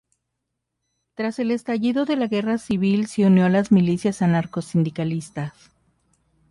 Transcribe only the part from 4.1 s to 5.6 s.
anarcosindicalistas.